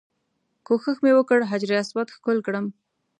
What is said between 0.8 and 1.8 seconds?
مې وکړ حجر